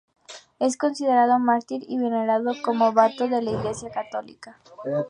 [0.57, 4.59] Es considerado mártir y venerado como beato en la Iglesia católica.